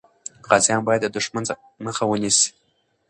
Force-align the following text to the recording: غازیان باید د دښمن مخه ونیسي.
غازیان 0.49 0.81
باید 0.87 1.01
د 1.03 1.07
دښمن 1.15 1.43
مخه 1.85 2.03
ونیسي. 2.07 2.49